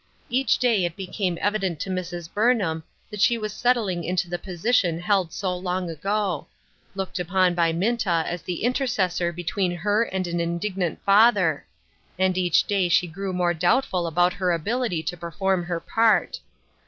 [0.31, 2.27] Each day it became evident to Mrs.
[2.33, 6.47] Burnham that she was settling into the position held so long ago:
[6.95, 11.67] looked upon by Minta as the intercessor between her and an indignant father;
[12.17, 16.39] and each day she grew more doubtful about her ability to perform her part.